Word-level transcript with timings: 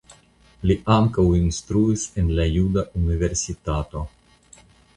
Li 0.69 0.77
ankaŭ 0.93 1.25
instruis 1.41 2.07
en 2.21 2.33
la 2.39 2.47
Juda 2.55 2.87
Universitato. 3.03 4.05